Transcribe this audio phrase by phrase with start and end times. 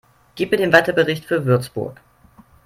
[0.33, 2.01] Gib mir den Wetterbericht für Würzburg